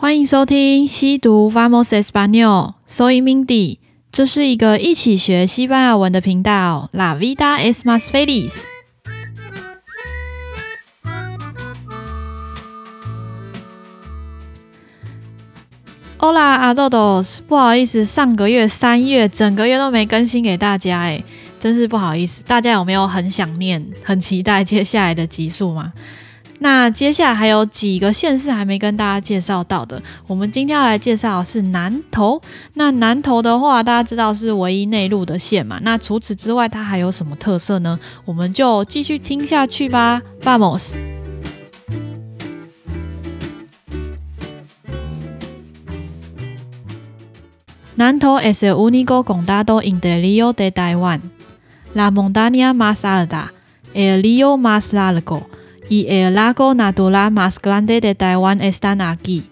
[0.00, 3.76] 欢迎收听西读 Vamos Español，Soy Mindy，
[4.10, 6.88] 这是一个一起学西班牙文的频道。
[6.94, 8.62] La vida es más feliz。
[16.16, 21.22] Hola a todos，不好意思，上个月三月整个月都没更新给大家，诶，
[21.58, 22.42] 真是不好意思。
[22.44, 25.92] 大家有没有很想念、很期待接下来的集数吗？
[26.62, 32.40] 那接下来还有几个县市还没跟大家介绍到的，我们今天要来介绍的是南投。
[32.74, 35.78] 那南投的话，大家知道是唯一内陆的县嘛？
[35.82, 37.98] 那除此之外，它还有什么特色呢？
[38.26, 40.20] 我们就继续听下去吧。
[40.42, 40.92] Vamos。
[47.96, 51.20] 南投 es el único condado interior de Taiwan,
[51.94, 53.52] La montaña más alta,
[53.94, 55.42] el río más largo.
[55.90, 59.50] y el lago natural más grande de Taiwán están aquí.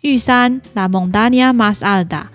[0.00, 2.30] Yushan, la montaña más alta.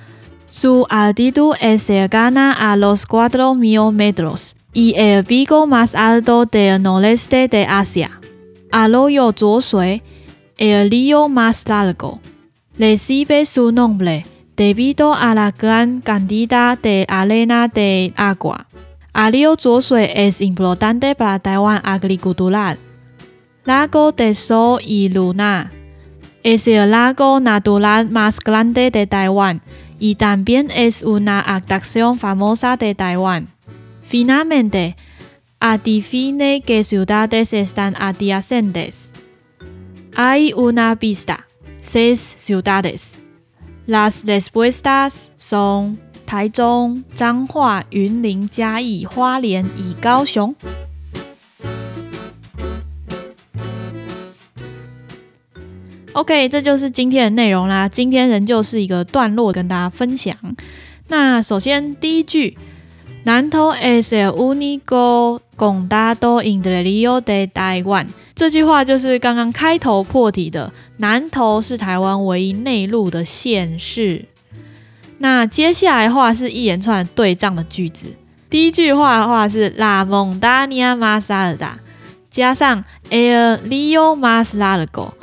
[0.50, 7.48] Su altitud es cercana a los 4.000 metros y el pico más alto del noreste
[7.48, 8.20] de Asia.
[8.70, 10.04] Arroyo Zhuosue,
[10.58, 12.20] el río más largo,
[12.78, 14.26] recibe su nombre
[14.58, 18.68] debido a la gran cantidad de arena de agua
[19.14, 22.78] 浊水 es importante para Taiwán agricultural.
[23.66, 25.72] Lago de Sol y Luna
[26.44, 29.62] es el lago natural más grande de Taiwán
[30.00, 33.48] y también es una atracción famosa de Taiwán.
[34.02, 34.98] Finalmente,
[35.60, 39.14] adivine qué ciudades están adyacentes.
[40.18, 41.48] Hay una pista,
[41.80, 43.18] seis ciudades.
[43.88, 46.02] Las respuestas son
[46.34, 50.56] 台中、彰化、云林、嘉义、花莲以高雄。
[56.14, 57.88] OK，这就是今天的内容啦。
[57.88, 60.36] 今天仍旧是一个段落跟大家分享。
[61.08, 62.58] 那首先第一句，
[63.26, 74.26] 南投 es el único condado in the Rio de Taiwán，这句话就是刚刚开头破题的，南投是台湾唯一内陆的县市。
[75.24, 78.14] 那接下来的话是一连串对仗的句子。
[78.50, 81.76] 第一句话的话是 La montaña más alta，
[82.30, 85.14] 加上 el río más largo，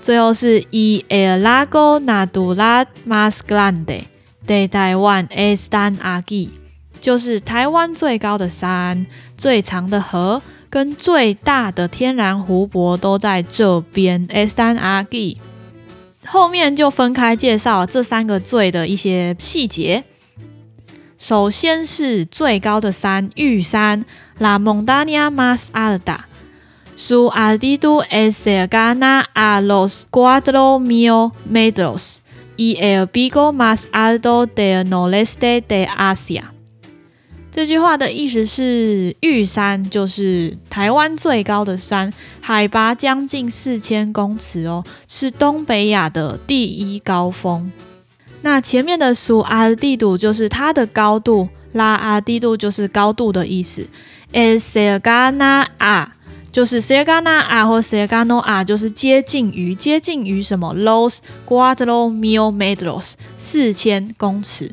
[0.00, 4.04] 最后是 y el lago natural más grande
[4.46, 6.50] de Taiwán están aquí，
[7.00, 9.04] 就是台湾最高的山、
[9.36, 10.40] 最长的河
[10.70, 15.38] 跟最大的天然湖泊都在这边 Estan aquí。
[16.30, 20.04] 后面就分开介绍这三个最的一些细节。
[21.16, 24.04] 首先是最高的山，玉山
[24.38, 34.46] ，La montaña más alta，Su altitud es cercana a los cuatro mil metros，y el pico más alto
[34.46, 36.52] del noreste de Asia。
[37.58, 47.72] 这句话的意思是：玉山就是台湾最高的山，海拔将近四千公尺哦，是东北亚的第一高峰。
[48.42, 53.88] 那前面的数阿地度就是它的高度，拉阿地度就是高度的意思。
[54.32, 56.12] Es segana a，
[56.52, 64.70] 就是 segana a 或 segano a，就是接近于接近于什么？Los cuatro mil metros，四千公尺。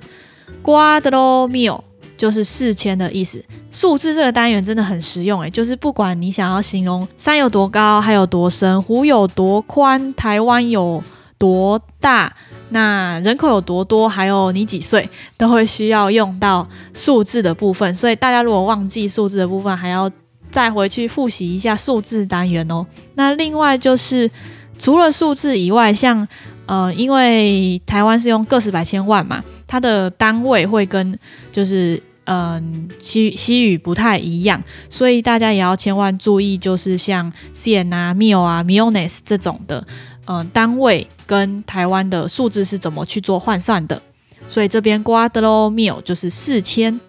[0.64, 1.82] Cuatro mil。
[2.18, 11.04] 就是四千的意思，数字这个单元真的很实用诶，就是不管你想要形容山有多高，还有多深，湖有多宽，台湾有
[11.38, 12.34] 多大，
[12.70, 17.94] 那人口有多多，还有你几岁，都会需要用到数字的部分。
[17.94, 20.10] 所以大家如果忘记数字的部分，还要
[20.52, 22.86] 再回去复习一下数字单元哦。
[23.16, 24.32] 那另外就是
[24.80, 26.26] 除了数字以外，像
[26.66, 29.44] 呃，因为台湾是用个十百千万嘛。
[29.68, 31.18] 它的单位会跟
[31.52, 39.86] 就是嗯西西语不太一样，所以大家也要千万注意，就是像 cn 啊、mil 啊、millones 这种的
[40.28, 44.02] 嗯单位跟台湾的数字是怎么去做换算的。
[44.48, 47.00] 所以这边 cuatro mil 就是四千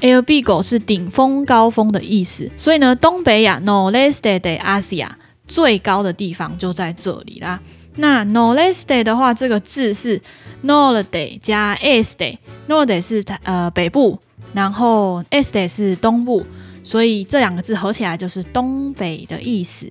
[0.00, 2.50] ，el pico 是顶峰高峰的意思。
[2.56, 5.08] 所以呢，东北亚 noreste de Asia
[5.46, 7.60] 最高的地方就在这里啦。
[7.96, 10.20] 那 noreste 的话，这个字是
[10.64, 14.18] norte 加 este，norte 是呃北部，
[14.52, 16.44] 然后 este 是东部，
[16.84, 19.90] 所以这两个字合起来就是东北的意思。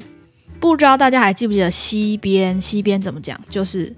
[0.59, 2.59] 不知道大家还记不记得西边？
[2.61, 3.39] 西边怎么讲？
[3.49, 3.95] 就是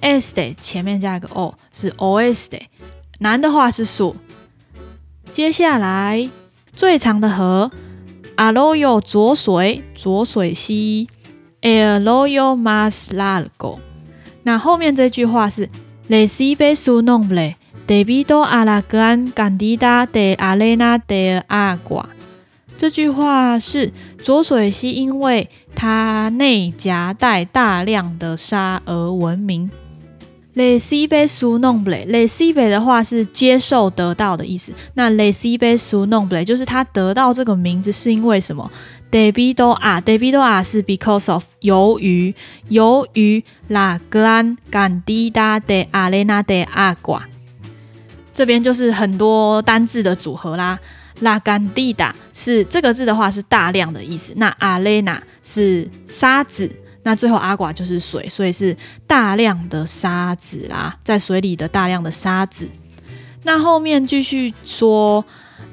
[0.00, 2.62] este 前面加一个 o 是 oeste，
[3.18, 4.14] 南的话是 su。
[5.32, 6.30] 接下来
[6.74, 7.70] 最长的河
[8.36, 11.08] arroyo 浊水，浊水溪。
[11.64, 13.78] El arroyo Mas Largo。
[14.42, 15.68] 那后面这句话是
[16.08, 17.56] recibe su nombre
[17.86, 22.04] debido a la gran cantidad de arena de agua。
[22.76, 29.70] 这句话是浊水溪因为它内夹带大量的沙而闻名。
[30.54, 34.72] recibe su nombre，recibe 的话是接受得到的意思。
[34.94, 38.70] 那 recibe su nombre 就是他得到这个名字是因为什么
[39.14, 42.34] ？debido a，debido a 是 because of，由于
[42.68, 47.22] 由于 la gran cantidad de arena de agua。
[48.34, 50.76] 这边就是很多单字的组合啦。
[51.20, 54.32] la cantidad 是这个字的话是大量的意思。
[54.36, 56.68] 那 arena 是沙子。
[57.04, 58.76] 那最后阿寡就是水，所以是
[59.06, 62.68] 大量的沙子啦，在水里的大量的沙子。
[63.44, 65.24] 那后面继续说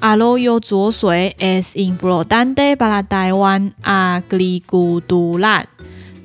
[0.01, 5.63] ，arroyo 浊水 es importante para Taiwan agricultura。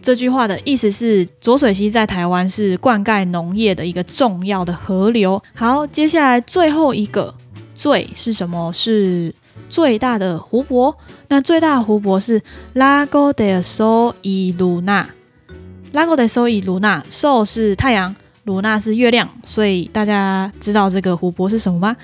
[0.02, 5.42] 这句话的意思是，浊水溪在台湾是灌溉农业的一个重要的河流。
[5.54, 7.34] 好，接下来最后一个
[7.74, 8.72] 最是什么？
[8.72, 9.34] 是
[9.68, 10.96] 最大的湖泊。
[11.28, 12.40] 那最大的湖泊是
[12.74, 15.06] Lago de Sol y Luna。
[15.92, 18.14] Lago de Sol y Luna，Sol 是太阳
[18.44, 21.96] ，Luna 是月亮，所以大家知道这个湖泊是什么吗？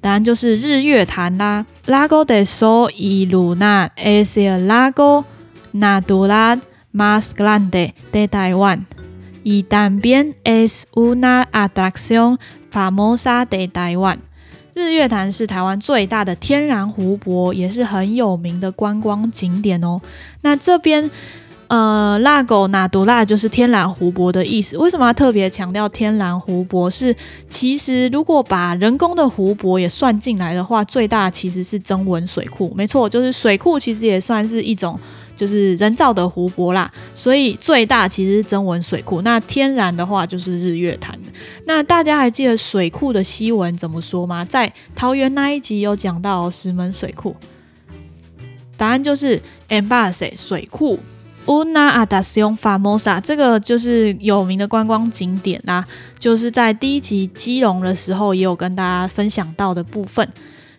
[0.00, 1.66] 答案就是日月潭啦。
[1.86, 5.24] Lago de Sol y Luna es el lago
[5.72, 6.60] natural
[6.92, 8.86] más grande de Taiwan
[9.44, 12.38] y también es una atracción
[12.70, 14.18] famosa de Taiwan。
[14.72, 20.00] 日月潭是台湾最大的天然湖泊，也是很有名的观光景点哦。
[20.42, 21.10] 那这边，
[21.70, 24.76] 呃，Lago Natural 就是天然湖泊的意思。
[24.76, 26.90] 为什么要特别强调天然湖泊？
[26.90, 27.14] 是
[27.48, 32.72] 其实如果把人工的湖泊也算进来的话，最大其实是曾文水库。
[32.74, 34.98] 没错，就是水库其实也算是一种。
[35.36, 39.22] 就是人造的湖泊啦，所以最大其实是曾文水库。
[39.22, 41.18] 那天然的话就是日月潭。
[41.64, 44.44] 那大家还记得水库的西文怎么说吗？
[44.44, 47.34] 在桃园那一集有讲到石门水库，
[48.76, 49.40] 答案就是
[49.70, 50.98] Embalse 水库。
[51.46, 55.84] Una atracción famosa 这个就是有名的观光景点啦，
[56.18, 60.28] 就是在第一集基隆的时候也有跟大家分享到的部分。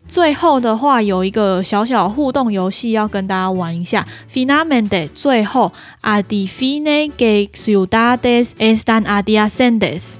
[0.08, 4.06] 最后的话有一个小小互动游戏要跟大家玩一下。
[4.30, 5.72] Finalmente，最后
[6.02, 10.18] ，Adi fine que ciudades están adyacentes。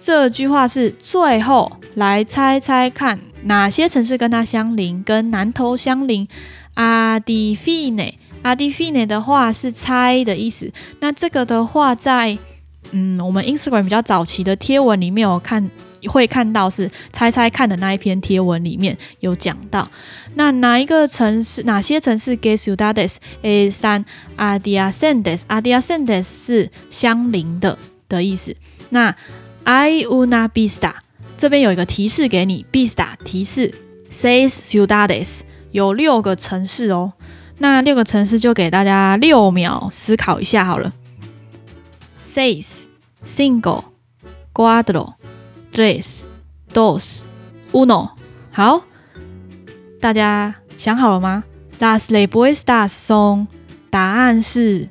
[0.00, 6.26] 这句话是最后来猜猜看哪些城市跟它相邻，跟南投相邻。
[6.74, 10.72] Adi fine，Ad fine 的话是猜的意思。
[11.00, 12.36] 那这个的话在，
[12.90, 15.70] 嗯，我们 Instagram 比较早期的贴文里面，我看
[16.08, 19.88] 会看到是猜猜看的那一篇贴文里面有讲到。
[20.34, 24.04] 那哪一个城市，哪些城市 g u e s u d a d e s es
[24.36, 27.78] adiacentes，adiacentes 是相邻的
[28.08, 28.56] 的意思。
[28.90, 29.14] 那
[29.64, 30.94] I una vista
[31.38, 33.72] 这边有一个提示给你，vista 提示
[34.10, 35.40] says ciudades
[35.70, 37.12] 有六个城市哦。
[37.62, 40.92] 那六个城市就给大家六秒思考一下好了。
[42.26, 42.86] seis
[43.24, 43.84] cinco
[44.52, 45.12] cuatro
[45.72, 46.22] Tres,
[46.74, 47.20] dos,
[47.70, 48.10] uno，
[48.50, 48.82] 好，
[50.00, 51.44] 大家想好了吗
[51.78, 53.46] ？Las respuestas son，
[53.88, 54.88] 答案是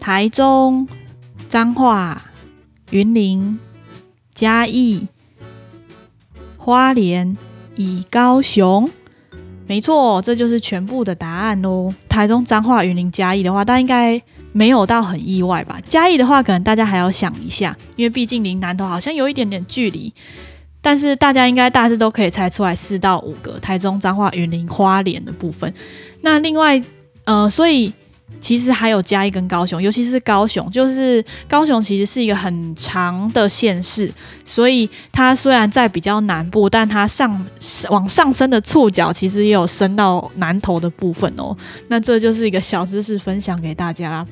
[0.00, 0.88] 台中、
[1.48, 2.22] 彰化、
[2.92, 3.60] 云林、
[4.34, 5.08] 嘉义、
[6.56, 7.36] 花莲
[7.76, 8.90] 以高雄。
[9.66, 11.92] 没错，这就是全部的答案喽。
[12.08, 14.22] 台中、彰化、云林、嘉义的话，大家应该。
[14.56, 15.80] 没有到很意外吧？
[15.88, 20.14] 嘉义的话，可能大家还要想一下，因为毕竟离南投好像有一点点距离。
[20.80, 25.74] 但是大家应该大致都可以猜出来四到五个：台中、彰化、云林、花莲的部分。
[26.20, 26.80] 那另外，
[27.24, 27.92] 呃，所以。
[28.44, 34.12] 其实还有嘉义跟高雄，尤其是高雄，就是高雄其实是一个很长的县市，
[34.44, 37.46] 所以它虽然在比较南部，但它上
[37.88, 41.56] 往上升的触角其实也有升到南投的部分哦。
[41.88, 44.26] 那这就是一个小知识分享给大家。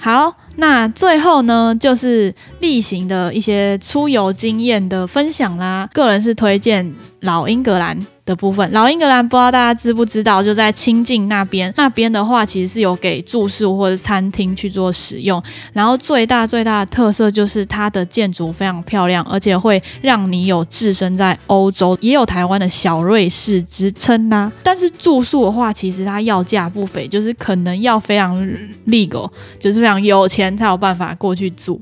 [0.00, 5.86] 好，那最后呢，就是例行的一些出游经验的分享啦。
[5.92, 8.06] 个人是推荐老英格兰。
[8.28, 11.72] 的部分，老英格兰不知道大家知不知道，就在清境那边。
[11.76, 15.42] 那边的话，其实是有给住宿或者餐厅去做使用。
[15.72, 24.52] 然后最大最大的特色就是它的建筑非常漂亮，而且会让你有置身在欧洲，也有台湾的小瑞士之称呐。
[24.62, 28.38] 但是住宿的话，其实它要价不菲，就是可能要非常
[28.86, 31.80] legal，就是非常有钱才有办法过去住。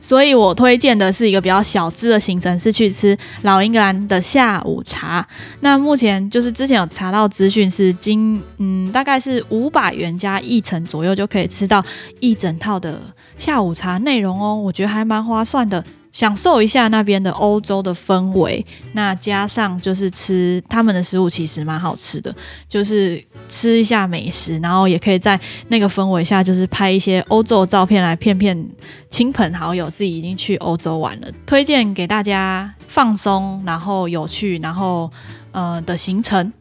[0.00, 5.26] 所以我推荐的是一个比较小资的行程，是去吃老英格兰的下午茶。
[5.60, 11.84] 那目前就是之前有查到资讯，是今嗯大概是五百元加一成左右就可以吃到
[12.20, 13.00] 一整套的
[13.36, 15.84] 下午茶内容哦，我觉得还蛮划算的。
[16.10, 22.34] 享受一下那边的欧洲的氛围，那加上就是吃他们的食物，其实蛮好吃的，
[22.68, 25.38] 就是吃一下美食，然后也可以在
[25.68, 28.68] 那个氛围下，就是拍一些欧洲照片来骗骗
[29.10, 31.28] 亲朋好友，自己已经去欧洲玩了。
[31.46, 35.10] 推荐给大家放松，然后有趣，然后
[35.52, 36.52] 呃的行程。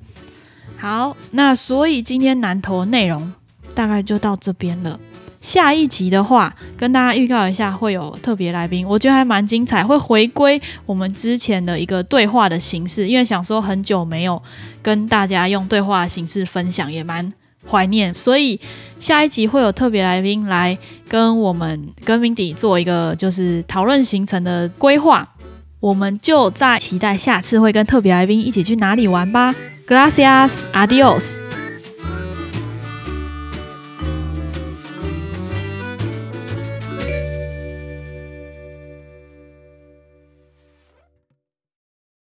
[0.78, 3.34] 好，那所以今天南投内容
[3.74, 5.00] 大概就到这边了。
[5.48, 14.44] 下一集的话，跟大家预告一下，会有特别来宾，我觉得还蛮精彩，会回归我们之前的一个对话的形式，因为想说很久没有
[14.82, 17.32] 跟大家用对话的形式分享，也蛮
[17.66, 18.60] 怀念，所以
[19.00, 20.78] 下一集会有特别来宾来
[21.08, 25.30] 跟我们跟 Mindy 做一个就是讨论行程的规划，
[25.80, 29.56] 我们就在期待下次会跟特别来宾一起去哪里玩吧。
[29.88, 31.40] Gracias, adios。